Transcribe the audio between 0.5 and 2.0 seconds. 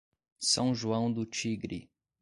João do Tigre